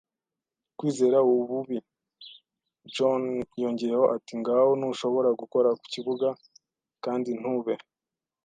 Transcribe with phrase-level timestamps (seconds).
[0.77, 1.77] kwizera ububi.
[2.93, 3.23] John
[3.61, 6.27] yongeyeho ati: “Ngaho, ntushobora gukora ku kibuga
[7.03, 7.73] kandi ntube